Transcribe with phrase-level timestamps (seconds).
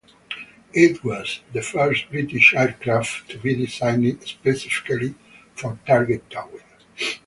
[0.73, 5.13] It was the first British aircraft to be designed specifically
[5.53, 6.63] for target towing.